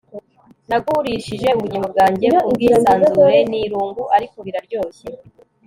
nagurishije 0.69 1.47
ubugingo 1.57 1.87
bwanjye 1.93 2.27
kubwisanzure. 2.45 3.37
ni 3.49 3.57
irungu 3.65 4.03
ariko 4.15 4.37
biraryoshye 4.45 5.07